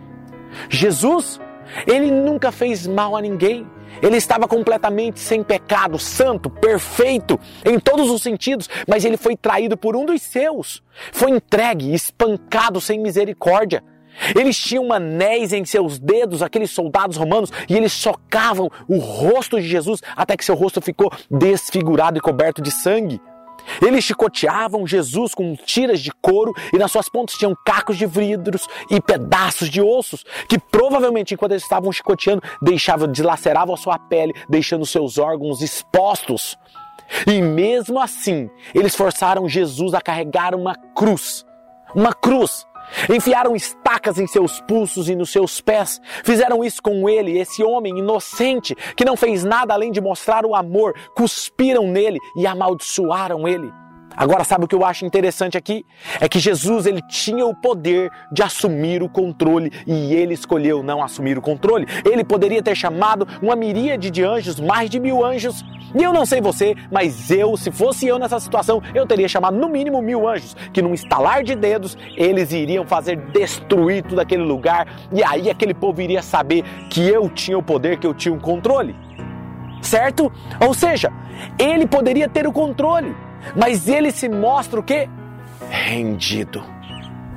Jesus, 0.69 1.41
ele 1.87 2.11
nunca 2.11 2.53
fez 2.53 2.87
mal 2.87 3.17
a 3.17 3.21
ninguém. 3.21 3.67
Ele 4.03 4.17
estava 4.17 4.47
completamente 4.47 5.21
sem 5.21 5.43
pecado, 5.43 5.99
santo, 5.99 6.51
perfeito 6.51 7.39
em 7.65 7.79
todos 7.79 8.11
os 8.11 8.23
sentidos, 8.23 8.69
mas 8.87 9.05
ele 9.05 9.17
foi 9.17 9.37
traído 9.37 9.77
por 9.77 9.97
um 9.97 10.05
dos 10.05 10.23
seus. 10.23 10.83
Foi 11.13 11.31
entregue, 11.31 11.95
espancado 11.95 12.81
sem 12.81 12.99
misericórdia. 12.99 13.83
Eles 14.35 14.57
tinham 14.57 14.93
anéis 14.93 15.53
em 15.53 15.65
seus 15.65 15.99
dedos, 15.99 16.43
aqueles 16.43 16.71
soldados 16.71 17.17
romanos, 17.17 17.51
e 17.69 17.77
eles 17.77 17.93
socavam 17.93 18.71
o 18.89 18.99
rosto 18.99 19.61
de 19.61 19.67
Jesus 19.67 20.01
até 20.17 20.37
que 20.37 20.45
seu 20.45 20.55
rosto 20.55 20.81
ficou 20.81 21.11
desfigurado 21.31 22.19
e 22.19 22.21
coberto 22.21 22.63
de 22.63 22.71
sangue. 22.71 23.21
Eles 23.81 24.05
chicoteavam 24.05 24.87
Jesus 24.87 25.35
com 25.35 25.57
tiras 25.57 26.01
de 26.01 26.11
couro 26.11 26.55
e 26.73 26.79
nas 26.79 26.93
suas 26.93 27.09
pontas 27.09 27.37
tinham 27.37 27.57
cacos 27.65 27.97
de 27.97 28.07
vidros 28.07 28.69
e 28.91 29.01
pedaços 29.01 29.69
de 29.69 29.81
ossos, 29.81 30.25
que 30.49 30.59
provavelmente, 30.59 31.35
enquanto 31.35 31.53
eles 31.53 31.63
estavam 31.63 31.93
chicoteando, 31.93 32.43
deixavam, 32.63 33.11
dilaceravam 33.11 33.75
a 33.75 33.79
sua 33.79 33.99
pele, 33.99 34.35
deixando 34.49 34.87
seus 34.87 35.19
órgãos 35.19 35.63
expostos. 35.63 36.57
E 37.27 37.41
mesmo 37.41 38.01
assim, 38.01 38.51
eles 38.75 38.95
forçaram 38.95 39.49
Jesus 39.49 39.95
a 39.95 40.01
carregar 40.01 40.55
uma 40.55 40.75
cruz. 40.75 41.45
Uma 41.95 42.13
cruz 42.13 42.67
Enfiaram 43.09 43.55
estacas 43.55 44.19
em 44.19 44.27
seus 44.27 44.61
pulsos 44.63 45.09
e 45.09 45.15
nos 45.15 45.31
seus 45.31 45.61
pés. 45.61 46.01
Fizeram 46.25 46.65
isso 46.65 46.83
com 46.83 47.09
ele, 47.09 47.39
esse 47.39 47.63
homem 47.63 47.99
inocente 47.99 48.75
que 48.97 49.05
não 49.05 49.17
fez 49.17 49.45
nada 49.45 49.75
além 49.75 49.91
de 49.91 50.01
mostrar 50.01 50.45
o 50.45 50.55
amor. 50.55 50.95
Cuspiram 51.15 51.87
nele 51.87 52.19
e 52.37 52.47
amaldiçoaram 52.47 53.47
ele. 53.47 53.84
Agora, 54.17 54.45
sabe 54.45 54.65
o 54.65 54.69
que 54.69 54.75
eu 54.75 54.85
acho 54.85 55.05
interessante 55.05 55.59
aqui? 55.59 55.85
É 56.21 56.29
que 56.29 56.39
Jesus 56.39 56.87
ele 56.87 57.03
tinha 57.03 57.45
o 57.45 57.55
poder 57.55 58.11
de 58.31 58.43
assumir 58.43 59.03
o 59.03 59.09
controle 59.09 59.73
e 59.87 60.15
ele 60.15 60.35
escolheu 60.35 60.83
não 60.83 61.03
assumir 61.03 61.37
o 61.37 61.43
controle. 61.43 61.87
Ele 62.05 62.23
poderia 62.23 62.63
ter 62.63 62.77
chamado 62.77 63.27
uma 63.43 63.57
miríade 63.57 64.11
de 64.11 64.23
anjos, 64.23 64.61
mais 64.61 64.89
de 64.89 65.01
mil 65.01 65.25
anjos. 65.25 65.65
E 65.95 66.03
eu 66.03 66.13
não 66.13 66.25
sei 66.25 66.41
você, 66.41 66.75
mas 66.91 67.31
eu, 67.31 67.57
se 67.57 67.71
fosse 67.71 68.07
eu 68.07 68.19
nessa 68.19 68.39
situação, 68.39 68.83
eu 68.95 69.07
teria 69.07 69.29
chamado 69.29 69.57
no 69.57 69.69
mínimo 69.69 70.01
mil 70.01 70.29
anjos, 70.29 70.57
que 70.73 70.83
num 70.83 70.95
estalar 70.95 71.43
de 71.43 71.55
dedos 71.55 71.97
eles 72.17 72.53
iriam 72.53 72.87
fazer 72.87 73.17
destruir 73.33 74.03
todo 74.03 74.19
aquele 74.19 74.43
lugar 74.43 74.89
e 75.13 75.23
aí 75.23 75.51
aquele 75.51 75.75
povo 75.75 76.01
iria 76.01 76.23
saber 76.23 76.65
que 76.91 77.07
eu 77.07 77.29
tinha 77.29 77.59
o 77.59 77.63
poder, 77.63 77.99
que 77.99 78.07
eu 78.07 78.15
tinha 78.15 78.35
o 78.35 78.41
controle. 78.41 78.95
Certo? 79.83 80.33
Ou 80.61 80.73
seja, 80.73 81.13
ele 81.59 81.87
poderia 81.87 82.29
ter 82.29 82.47
o 82.47 82.53
controle 82.53 83.15
mas 83.57 83.89
ele 83.89 84.11
se 84.11 84.29
mostra 84.29 84.81
o 84.81 84.83
que? 84.83 85.09
Rendido. 85.71 86.65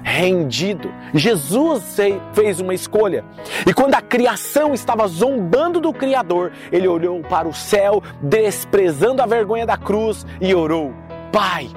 Rendido. 0.04 0.90
Jesus 1.14 1.98
fez 2.34 2.62
uma 2.62 2.74
escolha. 2.74 3.26
E 3.66 3.74
quando 3.74 3.96
a 3.96 4.02
criação 4.02 4.74
estava 4.74 5.08
zombando 5.08 5.82
do 5.82 5.92
Criador, 5.92 6.54
ele 6.72 6.88
olhou 6.88 7.22
para 7.22 7.48
o 7.48 7.54
céu, 7.54 8.02
desprezando 8.22 9.22
a 9.22 9.26
vergonha 9.26 9.66
da 9.66 9.78
cruz, 9.78 10.26
e 10.40 10.56
orou: 10.56 10.94
Pai, 11.32 11.70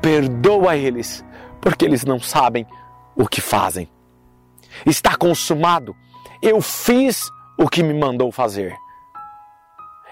perdoa 0.00 0.76
eles, 0.76 1.24
porque 1.60 1.84
eles 1.84 2.04
não 2.04 2.20
sabem 2.20 2.66
o 3.16 3.26
que 3.26 3.40
fazem. 3.40 3.88
Está 4.86 5.16
consumado. 5.16 5.94
Eu 6.40 6.60
fiz 6.60 7.28
o 7.58 7.68
que 7.68 7.82
me 7.82 7.94
mandou 7.94 8.30
fazer. 8.30 8.74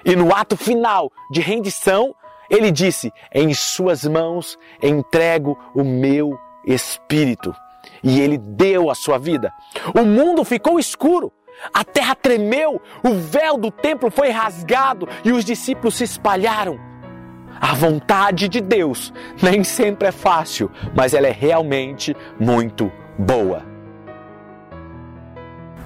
E 0.05 0.17
no 0.17 0.35
ato 0.35 0.57
final 0.57 1.11
de 1.31 1.41
rendição, 1.41 2.15
ele 2.51 2.71
disse: 2.71 3.13
Em 3.33 3.55
Suas 3.55 4.05
mãos 4.05 4.59
entrego 4.83 5.57
o 5.75 5.85
meu 5.85 6.39
espírito. 6.67 7.55
E 8.03 8.21
ele 8.21 8.37
deu 8.37 8.91
a 8.91 8.95
sua 8.95 9.19
vida. 9.19 9.53
O 9.95 10.05
mundo 10.05 10.45
ficou 10.45 10.79
escuro. 10.79 11.33
A 11.73 11.85
terra 11.85 12.15
tremeu, 12.15 12.81
o 13.05 13.15
véu 13.15 13.59
do 13.59 13.71
templo 13.71 14.11
foi 14.11 14.31
rasgado 14.31 15.07
e 15.25 15.31
os 15.31 15.45
discípulos 15.45 15.95
se 15.97 16.05
espalharam. 16.05 16.79
A 17.61 17.75
vontade 17.75 18.49
de 18.49 18.61
Deus 18.61 19.13
nem 19.43 19.63
sempre 19.63 20.09
é 20.09 20.13
fácil, 20.13 20.71
mas 20.95 21.13
ela 21.13 21.27
é 21.27 21.33
realmente 21.33 22.17
muito 22.39 22.91
boa. 23.19 23.70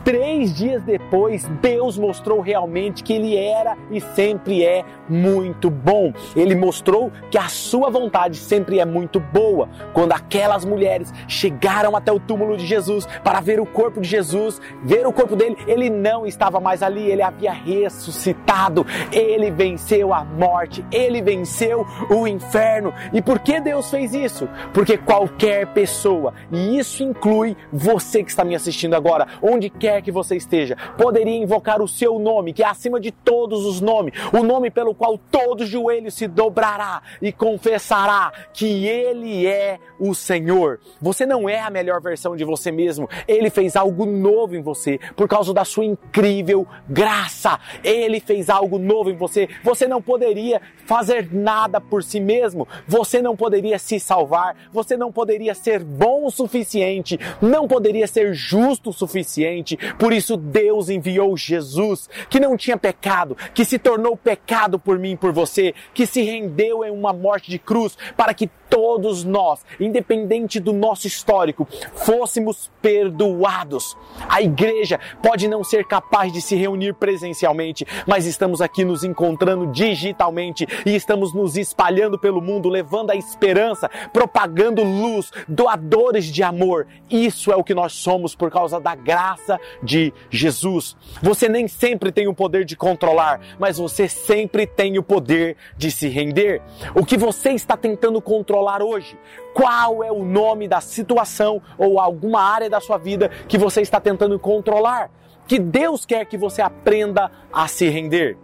Três 0.04 0.54
dias 0.54 0.82
depois, 0.82 1.49
Deus 1.62 1.96
mostrou 1.96 2.40
realmente 2.40 3.02
que 3.02 3.14
Ele 3.14 3.37
era 3.37 3.75
e 3.90 4.00
sempre 4.00 4.62
é 4.62 4.84
muito 5.08 5.70
bom. 5.70 6.12
Ele 6.37 6.54
mostrou 6.54 7.11
que 7.30 7.38
a 7.38 7.49
sua 7.49 7.88
vontade 7.88 8.37
sempre 8.37 8.80
é 8.80 8.84
muito 8.84 9.18
boa. 9.18 9.68
Quando 9.94 10.12
aquelas 10.12 10.64
mulheres 10.64 11.12
chegaram 11.26 11.96
até 11.96 12.12
o 12.12 12.20
túmulo 12.20 12.56
de 12.56 12.66
Jesus 12.66 13.06
para 13.23 13.40
ver 13.40 13.61
o 13.61 13.66
corpo 13.66 14.00
de 14.00 14.08
Jesus, 14.08 14.61
ver 14.82 15.06
o 15.06 15.12
corpo 15.12 15.34
dele, 15.34 15.56
ele 15.66 15.88
não 15.88 16.26
estava 16.26 16.61
mais 16.61 16.82
ali, 16.82 17.11
ele 17.11 17.23
havia 17.23 17.52
ressuscitado. 17.52 18.87
Ele 19.11 19.50
venceu 19.50 20.12
a 20.12 20.23
morte, 20.23 20.84
ele 20.92 21.23
venceu 21.23 21.87
o 22.11 22.26
inferno. 22.26 22.92
E 23.12 23.23
por 23.23 23.38
que 23.38 23.58
Deus 23.58 23.90
fez 23.90 24.12
isso? 24.12 24.46
Porque 24.75 24.99
qualquer 24.99 25.68
pessoa, 25.68 26.34
e 26.52 26.78
isso 26.78 27.02
inclui 27.02 27.56
você 27.73 28.23
que 28.23 28.30
está 28.30 28.44
me 28.44 28.54
assistindo 28.54 28.94
agora, 28.94 29.26
onde 29.42 29.70
quer 29.70 29.93
quer 29.94 30.02
que 30.02 30.10
você 30.10 30.36
esteja, 30.36 30.76
poderia 30.96 31.36
invocar 31.36 31.80
o 31.80 31.86
seu 31.86 32.18
nome, 32.18 32.52
que 32.52 32.62
é 32.62 32.66
acima 32.66 32.98
de 32.98 33.12
todos 33.12 33.64
os 33.64 33.80
nomes, 33.80 34.14
o 34.32 34.42
nome 34.42 34.70
pelo 34.70 34.94
qual 34.94 35.16
todo 35.16 35.66
joelho 35.66 36.10
se 36.10 36.26
dobrará 36.26 37.02
e 37.22 37.32
confessará 37.32 38.32
que 38.52 38.86
Ele 38.86 39.46
é 39.46 39.78
o 39.98 40.14
Senhor. 40.14 40.80
Você 41.00 41.24
não 41.24 41.48
é 41.48 41.60
a 41.60 41.70
melhor 41.70 42.00
versão 42.00 42.34
de 42.34 42.44
você 42.44 42.72
mesmo, 42.72 43.08
Ele 43.28 43.50
fez 43.50 43.76
algo 43.76 44.04
novo 44.04 44.56
em 44.56 44.62
você 44.62 44.98
por 45.14 45.28
causa 45.28 45.54
da 45.54 45.64
sua 45.64 45.84
incrível 45.84 46.66
graça. 46.88 47.58
Ele 47.82 48.18
fez 48.18 48.50
algo 48.50 48.78
novo 48.78 49.10
em 49.10 49.16
você. 49.16 49.48
Você 49.62 49.86
não 49.86 50.02
poderia 50.02 50.60
fazer 50.86 51.32
nada 51.32 51.80
por 51.80 52.02
si 52.02 52.18
mesmo, 52.18 52.66
você 52.86 53.22
não 53.22 53.36
poderia 53.36 53.78
se 53.78 54.00
salvar, 54.00 54.56
você 54.72 54.96
não 54.96 55.12
poderia 55.12 55.54
ser 55.54 55.82
bom 55.82 56.26
o 56.26 56.30
suficiente, 56.30 57.18
não 57.40 57.68
poderia 57.68 58.06
ser 58.06 58.34
justo 58.34 58.90
o 58.90 58.92
suficiente, 58.92 59.78
por 59.98 60.12
isso 60.12 60.36
Deus 60.36 60.88
enviou 60.88 61.36
Jesus, 61.36 62.08
que 62.28 62.40
não 62.40 62.56
tinha 62.56 62.76
pecado, 62.76 63.36
que 63.52 63.64
se 63.64 63.78
tornou 63.78 64.16
pecado 64.16 64.78
por 64.78 64.98
mim 64.98 65.12
e 65.12 65.16
por 65.16 65.32
você, 65.32 65.74
que 65.92 66.06
se 66.06 66.22
rendeu 66.22 66.84
em 66.84 66.90
uma 66.90 67.12
morte 67.12 67.50
de 67.50 67.58
cruz 67.58 67.96
para 68.16 68.34
que 68.34 68.48
todos 68.75 69.23
nós, 69.23 69.64
independente 69.78 70.59
do 70.59 70.73
nosso 70.73 71.07
histórico, 71.07 71.64
fôssemos 71.95 72.69
perdoados. 72.83 73.97
A 74.28 74.43
igreja 74.43 74.99
pode 75.23 75.47
não 75.47 75.62
ser 75.62 75.85
capaz 75.85 76.33
de 76.33 76.43
se 76.43 76.57
reunir 76.57 76.93
presencialmente, 76.95 77.87
mas 78.04 78.26
estamos 78.26 78.61
aqui 78.61 78.85
nos 78.85 79.04
encontrando 79.04 79.69
digitalmente 79.69 80.66
e 80.85 80.97
estamos 80.97 81.33
nos 81.33 81.57
espalhando 81.57 82.19
pelo 82.19 82.43
mundo, 82.43 82.69
levando 82.69 83.12
a 83.12 83.14
esperança, 83.14 83.88
propagando 84.12 84.83
luz, 84.83 85.31
doadores 85.47 86.25
de 86.25 86.43
amor. 86.43 86.88
Isso 87.09 87.52
é 87.52 87.57
o 87.57 87.62
que 87.62 87.75
nós 87.75 87.93
somos 87.93 88.35
por 88.35 88.50
causa 88.50 88.81
da 88.81 88.97
graça 88.97 89.57
de 89.85 90.12
Jesus. 90.31 90.97
Você 91.23 91.49
nem 91.49 91.69
sempre 91.69 92.11
tem 92.11 92.26
o 92.26 92.35
poder 92.35 92.64
de 92.64 92.75
controlar, 92.75 93.40
mas 93.57 93.78
você 93.78 94.09
sempre 94.09 94.66
tem 94.66 94.99
o 94.99 95.02
poder 95.02 95.57
de 95.76 95.93
se 95.93 96.09
render. 96.09 96.61
O 96.93 97.07
que 97.07 97.16
você 97.16 97.50
está 97.50 97.76
tentando 97.76 98.21
controlar 98.21 98.63
controlar 98.64 98.83
hoje? 98.83 99.18
Qual 99.52 100.02
é 100.02 100.11
o 100.11 100.25
nome 100.25 100.66
da 100.66 100.80
situação 100.80 101.61
ou 101.76 102.00
alguma 102.00 102.40
área 102.40 102.71
da 102.71 102.80
sua 102.80 102.97
vida 102.97 103.30
que 103.47 103.59
você 103.59 103.83
está 103.83 104.00
tentando 104.00 104.38
controlar? 104.38 105.11
Que 105.47 105.59
Deus 105.59 106.06
quer 106.06 106.25
que 106.25 106.38
você 106.38 106.62
aprenda 106.62 107.30
a 107.52 107.68
se 107.68 107.88
render. 107.88 108.38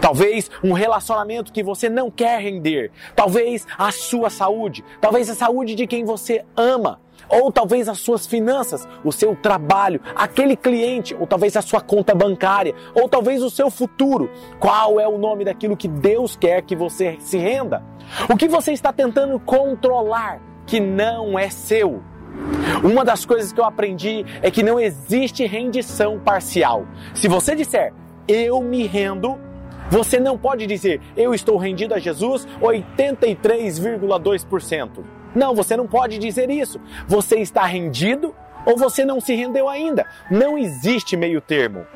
Talvez 0.00 0.50
um 0.62 0.72
relacionamento 0.72 1.52
que 1.52 1.62
você 1.62 1.90
não 1.90 2.10
quer 2.10 2.40
render. 2.40 2.90
Talvez 3.14 3.66
a 3.76 3.90
sua 3.90 4.30
saúde. 4.30 4.84
Talvez 5.00 5.28
a 5.28 5.34
saúde 5.34 5.74
de 5.74 5.86
quem 5.86 6.04
você 6.04 6.44
ama 6.56 7.00
ou 7.28 7.52
talvez 7.52 7.88
as 7.88 7.98
suas 7.98 8.26
finanças, 8.26 8.86
o 9.04 9.12
seu 9.12 9.34
trabalho, 9.34 10.00
aquele 10.14 10.56
cliente, 10.56 11.14
ou 11.14 11.26
talvez 11.26 11.56
a 11.56 11.62
sua 11.62 11.80
conta 11.80 12.14
bancária, 12.14 12.74
ou 12.94 13.08
talvez 13.08 13.42
o 13.42 13.50
seu 13.50 13.70
futuro. 13.70 14.30
Qual 14.58 15.00
é 15.00 15.08
o 15.08 15.18
nome 15.18 15.44
daquilo 15.44 15.76
que 15.76 15.88
Deus 15.88 16.36
quer 16.36 16.62
que 16.62 16.76
você 16.76 17.16
se 17.20 17.38
renda? 17.38 17.82
O 18.28 18.36
que 18.36 18.48
você 18.48 18.72
está 18.72 18.92
tentando 18.92 19.38
controlar 19.40 20.40
que 20.66 20.80
não 20.80 21.38
é 21.38 21.48
seu? 21.50 22.02
Uma 22.82 23.04
das 23.04 23.24
coisas 23.24 23.52
que 23.52 23.60
eu 23.60 23.64
aprendi 23.64 24.26
é 24.42 24.50
que 24.50 24.60
não 24.62 24.80
existe 24.80 25.46
rendição 25.46 26.18
parcial. 26.18 26.84
Se 27.14 27.28
você 27.28 27.54
disser 27.54 27.92
eu 28.26 28.62
me 28.62 28.86
rendo, 28.86 29.38
você 29.90 30.18
não 30.18 30.38
pode 30.38 30.66
dizer 30.66 31.00
eu 31.16 31.34
estou 31.34 31.56
rendido 31.56 31.94
a 31.94 31.98
Jesus 31.98 32.46
83,2%. 32.60 35.13
Não, 35.34 35.54
você 35.54 35.76
não 35.76 35.86
pode 35.86 36.18
dizer 36.18 36.50
isso. 36.50 36.80
Você 37.06 37.36
está 37.36 37.64
rendido 37.64 38.34
ou 38.64 38.76
você 38.76 39.04
não 39.04 39.20
se 39.20 39.34
rendeu 39.34 39.68
ainda. 39.68 40.06
Não 40.30 40.56
existe 40.56 41.16
meio 41.16 41.40
termo. 41.40 41.86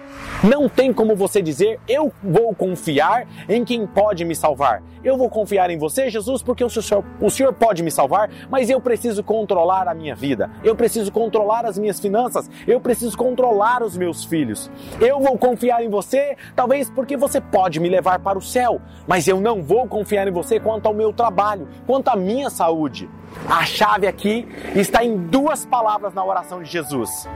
Não 0.43 0.69
tem 0.69 0.93
como 0.93 1.17
você 1.17 1.43
dizer, 1.43 1.81
eu 1.89 2.13
vou 2.23 2.55
confiar 2.55 3.27
em 3.49 3.65
quem 3.65 3.87
pode 3.87 4.25
me 4.25 4.37
salvar. 4.37 4.83
Eu 5.03 5.17
vou 5.17 5.29
confiar 5.29 5.71
em 5.71 5.79
você, 5.79 6.11
Jesus, 6.11 6.43
porque 6.43 6.63
o 6.63 6.71
Senhor, 6.71 7.05
o 7.21 7.31
Senhor 7.31 7.53
pode 7.53 7.83
me 7.83 7.91
salvar, 7.91 8.31
mas 8.49 8.71
eu 8.71 8.81
preciso 8.81 9.23
controlar 9.25 9.89
a 9.89 9.95
minha 9.95 10.15
vida. 10.15 10.51
Eu 10.63 10.77
preciso 10.77 11.11
controlar 11.11 11.65
as 11.65 11.79
minhas 11.79 11.99
finanças. 11.99 12.49
Eu 12.67 12.81
preciso 12.81 13.17
controlar 13.17 13.83
os 13.83 13.97
meus 13.97 14.25
filhos. 14.25 14.71
Eu 15.01 15.21
vou 15.21 15.37
confiar 15.37 15.83
em 15.83 15.89
você, 15.89 16.37
talvez 16.55 16.89
porque 16.91 17.17
você 17.17 17.41
pode 17.41 17.81
me 17.81 17.89
levar 17.89 18.21
para 18.21 18.39
o 18.39 18.43
céu, 18.43 18.81
mas 19.07 19.27
eu 19.27 19.41
não 19.41 19.63
vou 19.63 19.89
confiar 19.89 20.29
em 20.29 20.33
você 20.33 20.61
quanto 20.61 20.87
ao 20.87 20.95
meu 20.95 21.13
trabalho, 21.13 21.69
quanto 21.87 22.09
à 22.09 22.17
minha 22.17 22.49
saúde. 22.49 23.09
A 23.49 23.65
chave 23.65 24.07
aqui 24.07 24.49
está 24.75 25.05
em 25.05 25.17
duas 25.17 25.67
palavras 25.67 26.15
na 26.15 26.25
oração 26.25 26.63
de 26.63 26.71
Jesus. 26.71 27.29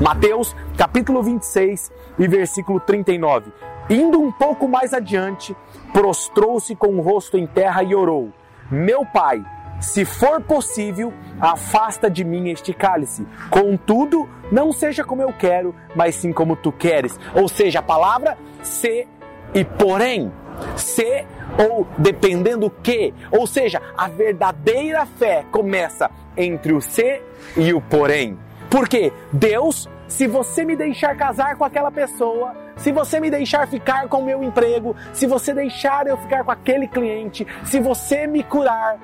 Mateus, 0.00 0.54
capítulo 0.76 1.22
26 1.22 1.90
e 2.18 2.28
versículo 2.28 2.78
39. 2.78 3.50
Indo 3.88 4.20
um 4.20 4.30
pouco 4.30 4.68
mais 4.68 4.92
adiante, 4.92 5.56
prostrou-se 5.90 6.76
com 6.76 6.88
o 6.88 7.00
rosto 7.00 7.38
em 7.38 7.46
terra 7.46 7.82
e 7.82 7.94
orou: 7.94 8.30
Meu 8.70 9.06
pai, 9.06 9.42
se 9.80 10.04
for 10.04 10.42
possível, 10.42 11.14
afasta 11.40 12.10
de 12.10 12.24
mim 12.24 12.50
este 12.50 12.74
cálice. 12.74 13.26
Contudo, 13.48 14.28
não 14.52 14.70
seja 14.70 15.02
como 15.02 15.22
eu 15.22 15.32
quero, 15.32 15.74
mas 15.94 16.16
sim 16.16 16.30
como 16.30 16.56
tu 16.56 16.70
queres. 16.70 17.18
Ou 17.34 17.48
seja, 17.48 17.78
a 17.78 17.82
palavra 17.82 18.36
se 18.62 19.08
e 19.54 19.64
porém. 19.64 20.30
Se 20.76 21.24
ou 21.58 21.86
dependendo 21.96 22.70
que, 22.82 23.14
ou 23.30 23.46
seja, 23.46 23.80
a 23.96 24.08
verdadeira 24.08 25.06
fé 25.06 25.44
começa 25.50 26.10
entre 26.36 26.74
o 26.74 26.82
se 26.82 27.22
e 27.56 27.72
o 27.72 27.80
porém. 27.80 28.38
Porque 28.70 29.12
Deus, 29.32 29.88
se 30.08 30.26
você 30.26 30.64
me 30.64 30.76
deixar 30.76 31.16
casar 31.16 31.56
com 31.56 31.64
aquela 31.64 31.90
pessoa, 31.90 32.54
se 32.76 32.92
você 32.92 33.18
me 33.20 33.30
deixar 33.30 33.66
ficar 33.68 34.08
com 34.08 34.18
o 34.18 34.24
meu 34.24 34.42
emprego, 34.42 34.94
se 35.12 35.26
você 35.26 35.54
deixar 35.54 36.06
eu 36.06 36.16
ficar 36.18 36.44
com 36.44 36.50
aquele 36.50 36.86
cliente, 36.86 37.46
se 37.64 37.80
você 37.80 38.26
me 38.26 38.42
curar, 38.42 38.98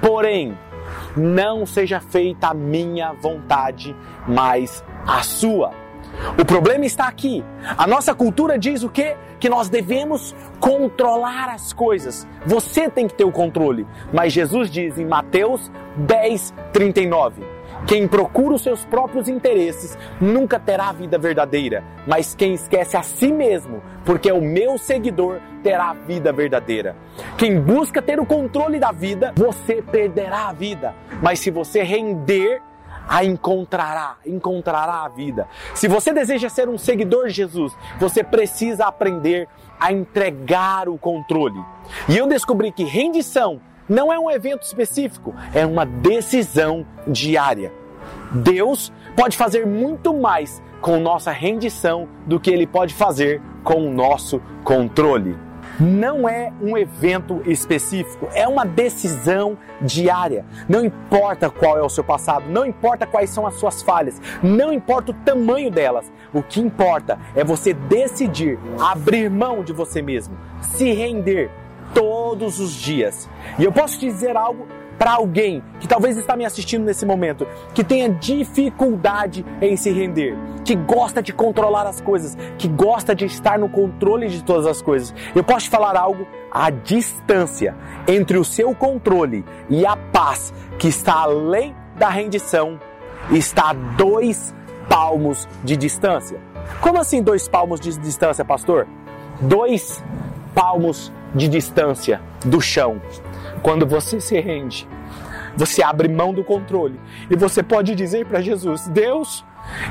porém, 0.00 0.56
não 1.16 1.64
seja 1.64 2.00
feita 2.00 2.48
a 2.48 2.54
minha 2.54 3.12
vontade, 3.12 3.94
mas 4.26 4.84
a 5.06 5.22
sua. 5.22 5.82
O 6.38 6.44
problema 6.44 6.84
está 6.84 7.08
aqui. 7.08 7.44
A 7.76 7.86
nossa 7.86 8.14
cultura 8.14 8.58
diz 8.58 8.82
o 8.82 8.88
quê? 8.88 9.16
Que 9.40 9.48
nós 9.48 9.68
devemos 9.68 10.34
controlar 10.60 11.48
as 11.48 11.72
coisas. 11.72 12.26
Você 12.44 12.88
tem 12.88 13.08
que 13.08 13.14
ter 13.14 13.24
o 13.24 13.32
controle. 13.32 13.86
Mas 14.12 14.32
Jesus 14.32 14.70
diz 14.70 14.98
em 14.98 15.06
Mateus 15.06 15.72
10, 15.96 16.54
39: 16.72 17.51
Quem 17.86 18.06
procura 18.06 18.54
os 18.54 18.62
seus 18.62 18.84
próprios 18.84 19.28
interesses 19.28 19.98
nunca 20.20 20.58
terá 20.58 20.88
a 20.88 20.92
vida 20.92 21.18
verdadeira, 21.18 21.84
mas 22.06 22.34
quem 22.34 22.54
esquece 22.54 22.96
a 22.96 23.02
si 23.02 23.32
mesmo, 23.32 23.82
porque 24.04 24.30
é 24.30 24.34
o 24.34 24.40
meu 24.40 24.78
seguidor, 24.78 25.40
terá 25.62 25.90
a 25.90 25.94
vida 25.94 26.32
verdadeira. 26.32 26.96
Quem 27.36 27.60
busca 27.60 28.00
ter 28.00 28.20
o 28.20 28.26
controle 28.26 28.78
da 28.78 28.92
vida, 28.92 29.32
você 29.36 29.82
perderá 29.82 30.48
a 30.48 30.52
vida. 30.52 30.94
Mas 31.20 31.40
se 31.40 31.50
você 31.50 31.82
render, 31.82 32.62
a 33.08 33.24
encontrará, 33.24 34.16
encontrará 34.24 35.04
a 35.04 35.08
vida. 35.08 35.48
Se 35.74 35.88
você 35.88 36.12
deseja 36.12 36.48
ser 36.48 36.68
um 36.68 36.78
seguidor 36.78 37.26
de 37.26 37.34
Jesus, 37.34 37.76
você 37.98 38.22
precisa 38.22 38.86
aprender 38.86 39.48
a 39.78 39.92
entregar 39.92 40.88
o 40.88 40.96
controle. 40.96 41.60
E 42.08 42.16
eu 42.16 42.26
descobri 42.26 42.70
que 42.70 42.84
rendição 42.84 43.60
não 43.88 44.12
é 44.12 44.18
um 44.18 44.30
evento 44.30 44.62
específico, 44.62 45.34
é 45.54 45.66
uma 45.66 45.84
decisão 45.84 46.86
diária. 47.06 47.72
Deus 48.32 48.92
pode 49.16 49.36
fazer 49.36 49.66
muito 49.66 50.14
mais 50.14 50.62
com 50.80 50.98
nossa 50.98 51.30
rendição 51.30 52.08
do 52.26 52.40
que 52.40 52.50
ele 52.50 52.66
pode 52.66 52.94
fazer 52.94 53.40
com 53.62 53.86
o 53.86 53.92
nosso 53.92 54.40
controle 54.64 55.36
não 55.80 56.28
é 56.28 56.52
um 56.60 56.76
evento 56.76 57.42
específico, 57.46 58.28
é 58.34 58.46
uma 58.46 58.64
decisão 58.64 59.56
diária. 59.80 60.44
Não 60.68 60.84
importa 60.84 61.50
qual 61.50 61.78
é 61.78 61.82
o 61.82 61.88
seu 61.88 62.04
passado, 62.04 62.48
não 62.48 62.66
importa 62.66 63.06
quais 63.06 63.30
são 63.30 63.46
as 63.46 63.54
suas 63.54 63.82
falhas, 63.82 64.20
não 64.42 64.72
importa 64.72 65.12
o 65.12 65.14
tamanho 65.14 65.70
delas. 65.70 66.10
O 66.32 66.42
que 66.42 66.60
importa 66.60 67.18
é 67.34 67.44
você 67.44 67.72
decidir 67.72 68.58
abrir 68.80 69.30
mão 69.30 69.62
de 69.62 69.72
você 69.72 70.02
mesmo, 70.02 70.36
se 70.60 70.92
render 70.92 71.50
todos 71.94 72.60
os 72.60 72.72
dias. 72.72 73.28
E 73.58 73.64
eu 73.64 73.72
posso 73.72 73.98
dizer 73.98 74.36
algo 74.36 74.66
para 74.98 75.14
alguém 75.14 75.62
que 75.80 75.88
talvez 75.88 76.16
está 76.16 76.36
me 76.36 76.44
assistindo 76.44 76.84
nesse 76.84 77.04
momento, 77.04 77.44
que 77.74 77.82
tenha 77.82 78.08
dificuldade 78.08 79.44
em 79.60 79.76
se 79.76 79.90
render, 79.90 80.36
que 80.64 80.76
gosta 80.76 81.20
de 81.20 81.32
controlar 81.32 81.86
as 81.86 82.00
coisas, 82.00 82.36
que 82.56 82.68
gosta 82.68 83.12
de 83.14 83.24
estar 83.24 83.58
no 83.58 83.68
controle 83.68 84.28
de 84.28 84.44
todas 84.44 84.64
as 84.64 84.80
coisas. 84.80 85.12
Eu 85.34 85.42
posso 85.42 85.66
te 85.66 85.70
falar 85.70 85.96
algo? 85.96 86.24
A 86.52 86.70
distância 86.70 87.74
entre 88.06 88.38
o 88.38 88.44
seu 88.44 88.74
controle 88.74 89.44
e 89.68 89.84
a 89.84 89.96
paz 89.96 90.54
que 90.78 90.86
está 90.86 91.14
além 91.22 91.74
da 91.96 92.08
rendição 92.08 92.78
está 93.30 93.70
a 93.70 93.72
dois 93.72 94.54
palmos 94.88 95.48
de 95.64 95.76
distância. 95.76 96.38
Como 96.80 97.00
assim 97.00 97.22
dois 97.22 97.48
palmos 97.48 97.80
de 97.80 97.96
distância, 97.98 98.44
pastor? 98.44 98.86
Dois 99.40 100.02
palmos 100.54 101.12
de 101.34 101.48
distância 101.48 102.20
do 102.44 102.60
chão. 102.60 103.00
Quando 103.62 103.86
você 103.86 104.20
se 104.20 104.38
rende, 104.40 104.88
você 105.56 105.82
abre 105.82 106.08
mão 106.08 106.32
do 106.32 106.42
controle 106.42 106.98
e 107.30 107.36
você 107.36 107.62
pode 107.62 107.94
dizer 107.94 108.26
para 108.26 108.40
Jesus: 108.40 108.88
Deus, 108.88 109.44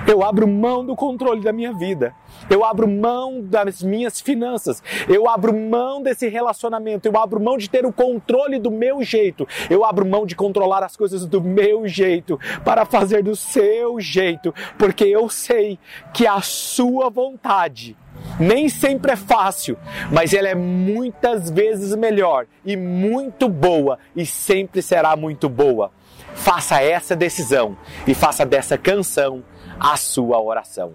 eu 0.07 0.23
abro 0.23 0.47
mão 0.47 0.85
do 0.85 0.95
controle 0.95 1.41
da 1.41 1.53
minha 1.53 1.73
vida. 1.73 2.15
Eu 2.49 2.65
abro 2.65 2.87
mão 2.87 3.41
das 3.41 3.81
minhas 3.81 4.19
finanças. 4.19 4.83
Eu 5.07 5.29
abro 5.29 5.55
mão 5.55 6.01
desse 6.01 6.27
relacionamento. 6.27 7.07
Eu 7.07 7.17
abro 7.17 7.39
mão 7.39 7.57
de 7.57 7.69
ter 7.69 7.85
o 7.85 7.93
controle 7.93 8.59
do 8.59 8.71
meu 8.71 9.03
jeito. 9.03 9.47
Eu 9.69 9.85
abro 9.85 10.05
mão 10.05 10.25
de 10.25 10.35
controlar 10.35 10.83
as 10.83 10.95
coisas 10.95 11.25
do 11.25 11.41
meu 11.41 11.87
jeito 11.87 12.39
para 12.65 12.85
fazer 12.85 13.23
do 13.23 13.35
seu 13.35 13.99
jeito, 13.99 14.53
porque 14.77 15.05
eu 15.05 15.29
sei 15.29 15.77
que 16.13 16.25
a 16.27 16.41
sua 16.41 17.09
vontade 17.09 17.95
nem 18.39 18.69
sempre 18.69 19.11
é 19.11 19.15
fácil, 19.15 19.77
mas 20.11 20.33
ela 20.33 20.47
é 20.47 20.55
muitas 20.55 21.49
vezes 21.49 21.95
melhor 21.95 22.45
e 22.65 22.75
muito 22.75 23.47
boa 23.47 23.99
e 24.15 24.25
sempre 24.25 24.81
será 24.81 25.15
muito 25.15 25.49
boa. 25.49 25.91
Faça 26.33 26.81
essa 26.81 27.15
decisão 27.15 27.77
e 28.07 28.13
faça 28.13 28.45
dessa 28.45 28.77
canção 28.77 29.43
a 29.79 29.97
sua 29.97 30.41
oração. 30.41 30.93